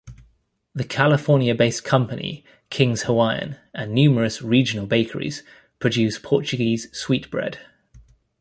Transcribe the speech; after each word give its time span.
The 0.73 0.83
California-based 0.83 1.83
company 1.83 2.43
King's 2.71 3.03
Hawaiian 3.03 3.57
and 3.75 3.93
numerous 3.93 4.41
regional 4.41 4.87
bakeries 4.87 5.43
produce 5.77 6.17
Portuguese 6.17 6.87
sweet 6.91 7.29
bread. 7.29 7.59